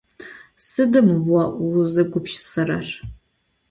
Sıdım 0.67 1.09
vo 1.25 1.41
vuzegupşısırer? 1.71 2.87